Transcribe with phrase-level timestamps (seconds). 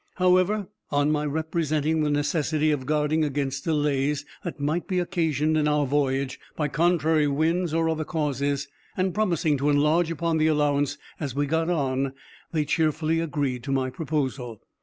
[0.15, 5.67] However, on my representing the necessity of guarding against delays that might be occasioned in
[5.67, 8.67] our voyage by contrary winds or other causes,
[8.97, 12.13] and promising to enlarge upon the allowance as we got on,
[12.51, 14.63] they cheerfully agreed to my proposal.